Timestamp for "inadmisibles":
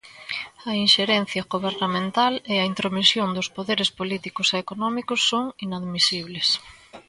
5.65-6.47